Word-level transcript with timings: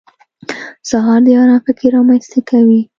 سهار 0.89 1.19
د 1.25 1.27
ارام 1.41 1.59
فکر 1.65 1.85
رامنځته 1.95 2.39
کوي. 2.49 2.81